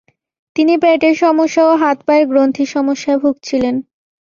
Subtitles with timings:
[0.55, 3.75] তিনি পেটের সমস্যা ও হাত পায়ের গ্রন্থির সমস্যায় ভুগছিলেন।